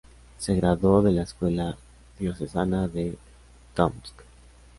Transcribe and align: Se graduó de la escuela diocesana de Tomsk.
Se 0.39 0.55
graduó 0.55 1.03
de 1.03 1.11
la 1.11 1.21
escuela 1.21 1.77
diocesana 2.17 2.87
de 2.87 3.19
Tomsk. 3.75 4.19